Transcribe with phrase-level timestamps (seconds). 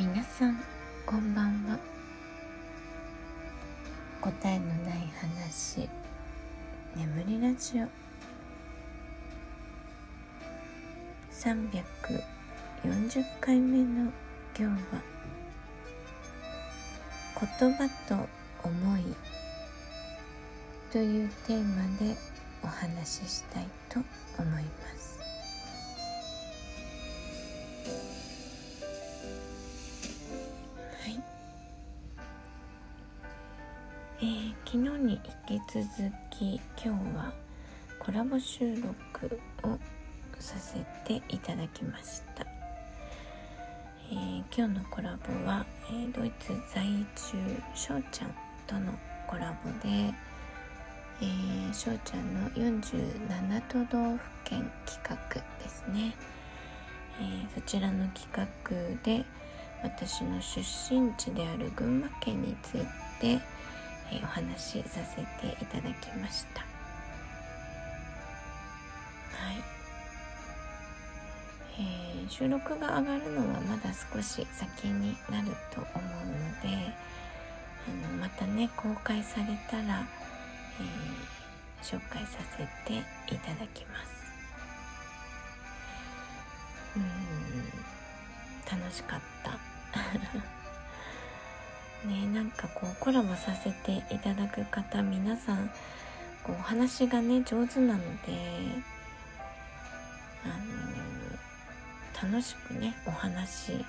[0.00, 0.58] 皆さん
[1.04, 1.78] こんばんは。
[4.22, 5.90] 答えのない話
[6.96, 7.86] 眠りラジオ。
[11.30, 12.22] 340
[13.42, 14.10] 回目の
[14.58, 15.02] 今日は
[17.58, 18.26] 言葉と
[18.64, 19.04] 思い
[20.90, 22.16] というテーマで
[22.62, 24.00] お話ししたいと
[24.38, 25.09] 思います。
[34.22, 35.86] えー、昨日に引き続
[36.28, 37.32] き今日は
[37.98, 39.78] コラボ収録を
[40.38, 40.74] させ
[41.06, 42.44] ていただきました、
[44.12, 46.84] えー、今日のコラボは、えー、ドイツ在
[47.16, 47.38] 住
[47.74, 48.34] しょうちゃん
[48.66, 48.92] との
[49.26, 50.12] コラボで
[51.22, 56.14] えー、しょうちゃんの47都道府県企画ですね、
[57.20, 59.24] え、そちらの企画で
[59.82, 62.80] 私の出身地である群馬県につい
[63.20, 63.38] て、
[64.22, 65.22] お話しさせて
[65.62, 66.60] いただきました。
[66.60, 66.66] は
[69.52, 69.56] い、
[71.78, 76.02] えー、収録が上がるのはまだ少し先になると思うの
[76.60, 76.92] で
[77.88, 80.06] あのまたね公開されたら
[80.80, 82.98] えー、紹介させて
[83.34, 84.10] いただきます。
[86.96, 87.02] うん。
[88.80, 89.58] 楽しかった。
[92.06, 95.70] ねなんかこうコラボさせていただく方皆さん
[96.42, 98.32] こうお話がね上手なので
[100.44, 100.48] あ
[102.26, 103.84] の楽しくねお話し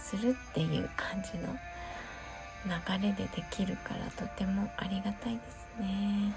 [0.00, 1.54] するっていう感じの
[2.66, 6.34] 流れでできるからとてもありがたいですね。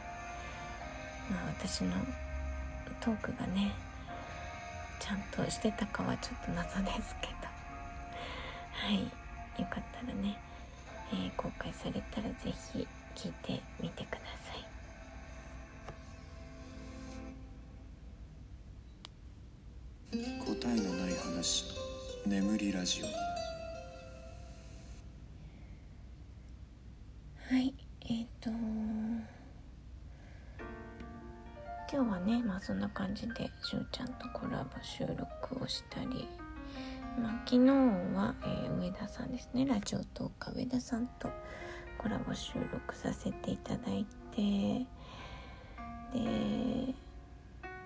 [1.29, 1.91] まあ私の
[2.99, 3.71] トークがね
[4.99, 7.47] ちゃんとしてたかはちょっと謎ですけど。
[8.77, 8.99] はい
[9.59, 10.37] よかったらね、
[11.11, 14.67] えー、公開されたら是非聞いてみてください。
[20.11, 21.65] 答えのない話
[22.25, 23.05] 眠りラジオ。
[27.53, 28.49] はいえっ、ー、と
[31.89, 36.27] 今日はねまあそんな感じでしゅうちゃんとコラボ収録をしたり
[37.17, 37.72] まあ、昨日
[38.16, 39.66] は、えー、上田さんですね。
[39.66, 41.30] ラジオトーカー上田さんと
[41.98, 44.05] コラボ収録させていただい
[44.36, 44.86] て。
[46.14, 46.94] で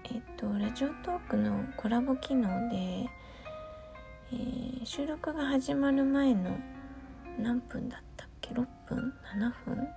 [0.03, 6.57] えっ、とラジオトークのコラボ機能で、えー、収録が始まる前の
[7.39, 9.87] 何分だったっけ？6分？7分？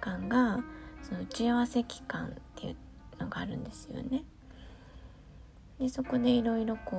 [0.00, 0.64] 間が
[1.02, 2.76] その打ち合わせ期間っていう
[3.20, 4.24] のがあるんですよね。
[5.78, 6.96] でそこでいろいろこ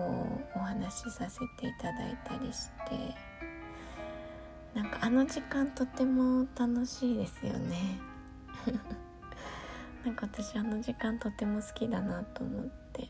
[0.56, 3.36] うお話しさせていただいたりして。
[4.76, 7.78] なんかあの時間とても楽しいですよね。
[10.04, 13.08] なんか私あの時間とても好きだなと思って。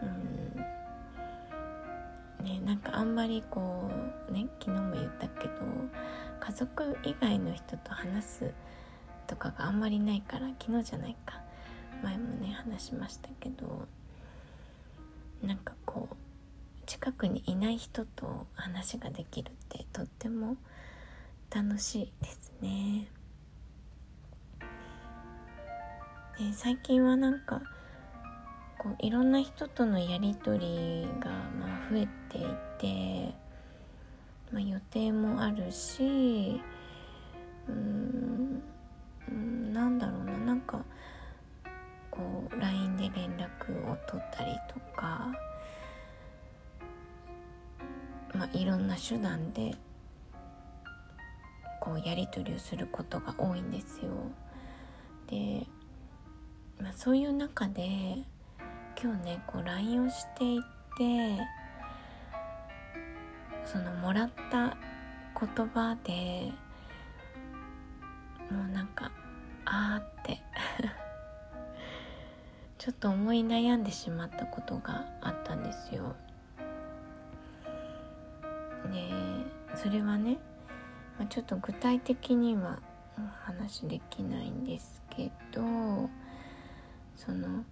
[0.00, 0.06] う
[2.40, 2.44] ん。
[2.44, 3.90] ねなんかあんまりこ
[4.28, 5.54] うね昨日も言ったけど
[6.38, 8.54] 家族以外の人と話す
[9.26, 11.42] とかがあんまりないから昨日じゃないか。
[12.00, 13.88] 前もね話しましたけど。
[15.46, 16.16] なんかこう
[16.86, 20.56] 近くにいない人と話ができるってとっても
[21.54, 23.08] 楽しいですね。
[26.38, 27.62] で最近はなんか
[28.78, 32.40] こういろんな人とのやり取りがまあ増えてい
[32.78, 33.44] て
[34.54, 36.60] まあ、予定もあるし
[37.68, 38.62] うん
[39.72, 40.84] なんだろうななんか
[42.14, 45.34] こう LINE で連絡を取ったりとか、
[48.32, 49.74] まあ、いろんな手段で
[51.80, 54.12] こうやり取りをすることが多いんですよ。
[55.26, 55.66] で、
[56.80, 58.18] まあ、そういう中で
[59.02, 60.60] 今日ねこう LINE をしてい
[60.96, 61.38] て
[63.64, 64.76] そのもらった
[65.38, 66.52] 言葉で
[68.50, 69.10] もうなんか
[69.64, 70.13] あーって
[72.84, 76.14] ちょっと思い悩んでしまったことがあったんですよ。
[78.92, 79.08] で
[79.74, 80.36] それはね、
[81.18, 82.80] まあ、ちょっと具体的には
[83.16, 85.62] お話できないんですけど
[87.16, 87.64] その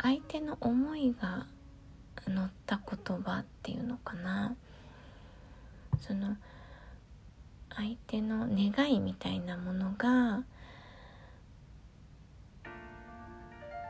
[0.00, 1.48] 相手の思いが
[2.28, 4.54] 乗った言葉っていうのかな
[5.98, 6.36] その
[7.74, 10.44] 相手の願いみたいなものが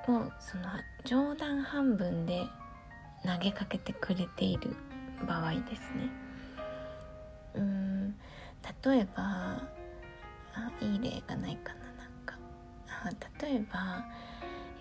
[0.08, 0.64] をその
[1.05, 2.47] 冗談半分で
[3.25, 4.75] 投げかけてくれている
[5.26, 6.11] 場合ですね。
[7.55, 8.14] うん
[8.85, 9.62] 例えば
[10.55, 12.37] あいい例がないかななんか。
[12.88, 13.11] あ
[13.43, 14.05] 例えば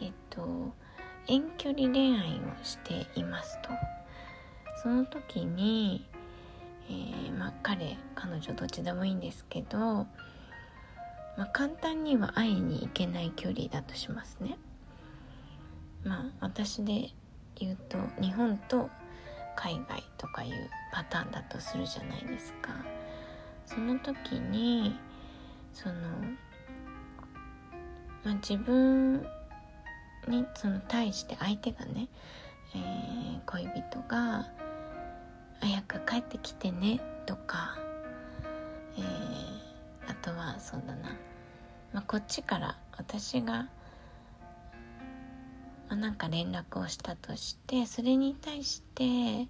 [0.01, 0.73] えっと
[1.27, 3.69] 遠距離恋愛をしていますと。
[4.81, 6.07] その時に、
[6.89, 10.07] えー、まあ彼彼女どっちでもいいんですけど、ま
[11.39, 14.57] あ、簡単には会いに行けない距離だとしますね。
[16.03, 17.09] まあ私で
[17.55, 18.89] 言うと日本と
[19.55, 22.69] 海外とかいうパターンだとするじゃないですか。
[23.65, 24.97] その時に
[25.73, 25.93] その、
[28.23, 29.21] まあ、自分
[30.27, 32.07] にその対して相手がね、
[32.73, 34.47] えー、恋人が
[35.61, 37.77] 「早く帰ってきてね」とか、
[38.97, 41.09] えー、あとはそうだな、
[41.93, 43.67] まあ、こっちから私が、
[45.89, 49.47] まあ、なんか連絡をしたとしてそれに対して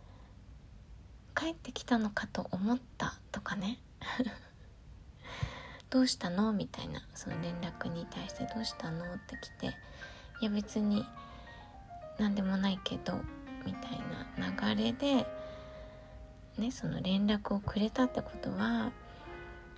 [1.34, 3.78] 「帰ってきたのかと思った」とかね。
[5.88, 6.52] どうしたの？
[6.52, 9.14] みたいなその連絡に対してどうしたの？
[9.14, 9.66] って来て
[10.40, 11.06] いや別に
[12.18, 13.14] 何でもないけど
[13.64, 14.00] みたい
[14.36, 15.26] な流れで
[16.58, 18.92] ねその連絡をくれたってことは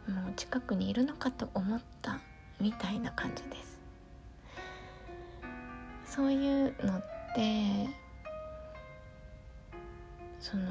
[0.08, 2.18] もう近くにいるのかと思った
[2.60, 3.77] みたいな感じです。
[6.18, 7.00] そういうのっ
[7.32, 7.88] て
[10.40, 10.64] その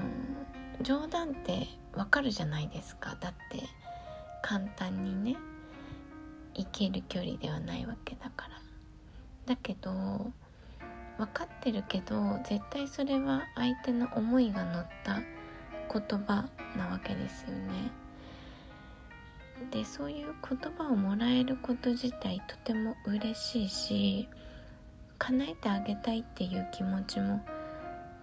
[0.82, 3.16] 冗談ってわかるじゃないですか。
[3.22, 3.64] だって
[4.42, 5.38] 簡単にね
[6.54, 8.60] 行ける距離ではないわけだから。
[9.46, 10.34] だけど
[11.18, 15.22] 分かってるけど絶対それは相手の思いが乗った
[15.94, 17.90] 言葉なわけですよね。
[19.72, 24.28] でそういう言葉をもらえること自体とても嬉しいし
[25.18, 27.42] 叶えてあげたいっていう気持ちも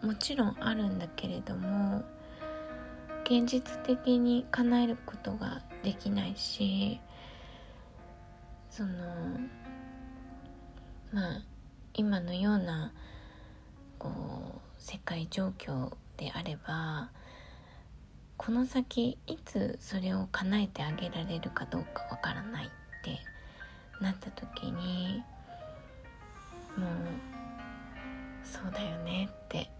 [0.02, 2.02] もちろんあるんだけれども
[3.25, 7.00] 現実的に叶えることができないし
[8.69, 8.91] その
[11.12, 11.43] まあ
[11.94, 12.93] 今のような
[13.99, 17.11] こう世界状況であれば
[18.37, 22.69] この先いつそれを叶えてあげられるかどうかわからないっ
[23.02, 23.19] て
[24.00, 25.23] なった時に
[26.76, 26.90] もう
[28.44, 29.70] そうだよねって。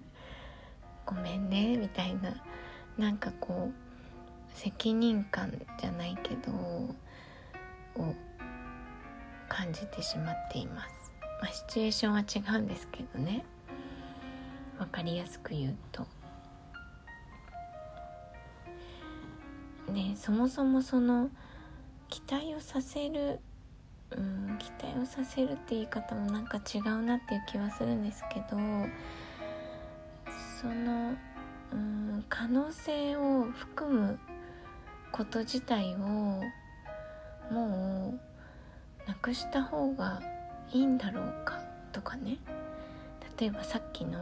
[1.06, 2.34] ごめんねみたいな。
[2.96, 3.84] なんかこう
[4.56, 5.50] 責任感
[5.80, 8.14] じゃないけどを
[9.48, 13.44] 感じてしまっています、まあ、シチュエーションは違うんですけどね。
[14.78, 16.06] 分かりやすく言うと。
[19.92, 21.30] でそもそもその
[22.08, 23.40] 期待をさせる
[24.10, 28.56] うん期待をさせるって言い方もなんか違うなっていう気はするんですけど
[30.60, 31.14] その
[31.72, 34.18] うん可能性を含む
[35.12, 36.42] こと自体を
[37.50, 38.14] も
[39.06, 40.22] うなくした方が
[40.72, 41.60] いいんだろうか
[41.92, 42.38] とかね。
[43.38, 44.18] 例えばさっきの、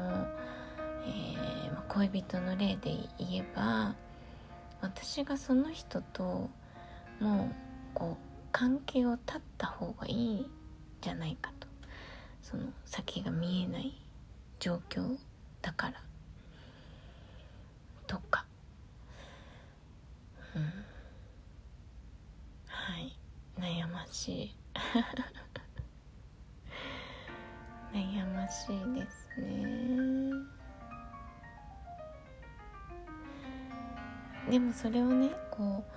[1.06, 3.94] えー、恋人の例で言えば
[4.80, 6.48] 私がその人と
[7.20, 7.54] もう
[7.94, 10.46] こう関係を断った方がいいん
[11.00, 11.66] じゃないかと。
[12.42, 13.94] その先が見えない
[14.60, 15.16] 状況
[15.62, 15.94] だから。
[18.06, 18.44] とか、
[20.54, 20.62] うん、
[22.66, 23.16] はい。
[23.58, 24.56] 悩ましい。
[27.94, 30.32] 悩ましいですね。
[34.50, 35.92] でもそれをねこう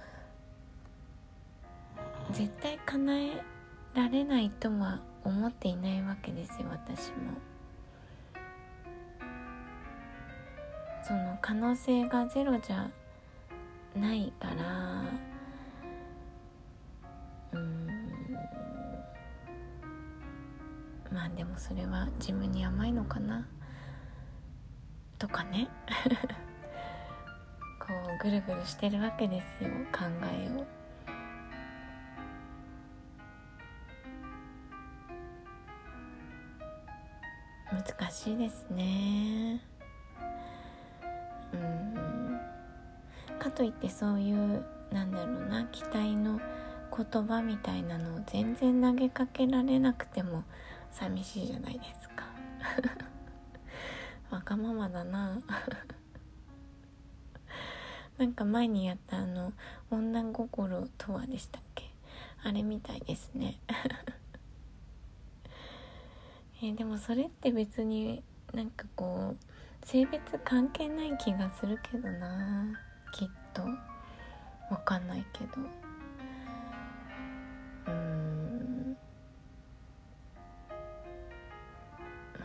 [2.35, 3.43] 絶対叶え
[3.93, 7.15] られないとは思っていないわけですよ私も。
[11.01, 12.89] その可能性がゼロじゃ
[13.95, 15.03] ないから
[17.53, 17.87] うん
[21.09, 23.47] まあでもそれは自分に甘いのかな？
[25.19, 25.69] とかね
[27.79, 27.87] こ
[28.19, 30.74] うぐるぐるしてるわけですよ考えを。
[37.75, 39.59] 難しいですね。
[43.37, 46.39] かといってそういうなんだろうな期待の
[46.95, 50.43] 言葉みたいなのを全然投げかけられなくても
[50.91, 52.25] 寂しいじゃないですか。
[54.31, 55.37] わがままだな。
[58.17, 59.51] なんか前にやったあの
[59.91, 61.83] 「女心とは」でしたっけ？
[62.43, 63.59] あれみたいですね。
[66.63, 72.65] えでもそれって別になんかこう性別関係ない気がするけどな
[73.11, 73.63] きっと。
[74.69, 75.51] わかんないけど。
[77.87, 78.97] うん。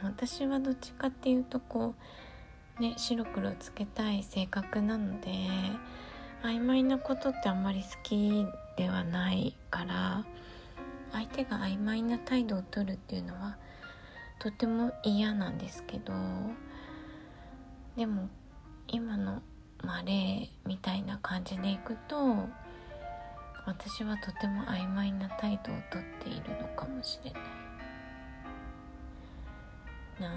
[0.03, 1.95] 私はどっちかっていうとこ
[2.79, 5.31] うね白黒つけたい性格なので
[6.43, 10.25] 曖昧なことってあんまり好きではないから
[11.13, 13.59] 相手が曖昧な態度をとるっていうのは
[14.41, 16.15] とても嫌なんですけど
[17.95, 18.29] でも
[18.89, 19.43] 今の、
[19.85, 22.49] まあ、例みたいな感じでいくと
[23.67, 27.43] 私はとても曖昧な態度をとっているのかもしれない。
[30.21, 30.33] なあ。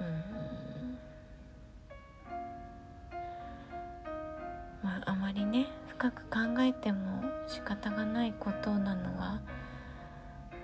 [0.00, 0.98] うん。
[4.84, 9.40] まああまりね深く考えても仕方がないことなのは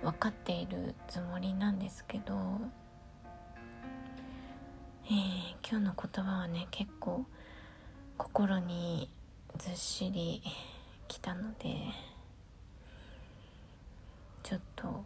[0.03, 2.33] 分かっているつもりなんですけど、
[5.05, 7.25] えー、今日の言葉はね結構
[8.17, 9.09] 心に
[9.57, 10.41] ずっしり
[11.07, 11.75] きたので
[14.43, 15.03] ちょっと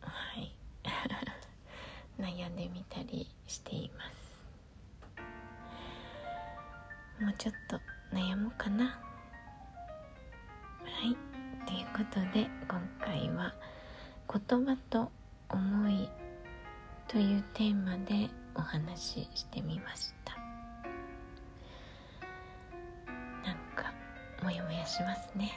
[0.00, 0.54] はい。
[2.20, 4.38] 悩んでみたりしています。
[7.20, 7.80] もうちょっと
[8.14, 8.86] 悩もうかな。
[8.86, 9.00] は
[11.02, 11.16] い。
[11.66, 13.54] ということで今回は
[14.34, 15.12] 「言葉と
[15.48, 16.08] 思い」
[17.06, 20.34] というテーマでお話ししてみました。
[23.46, 23.92] なんか
[24.42, 25.52] モヤモヤしますね。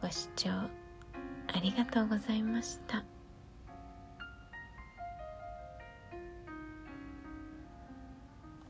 [0.00, 0.70] ご視聴あ
[1.62, 3.04] りがとうございました。